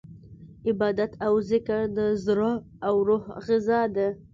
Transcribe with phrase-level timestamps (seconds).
[0.67, 2.51] عبادت او ذکر د زړه
[2.87, 4.07] او روح غذا ده.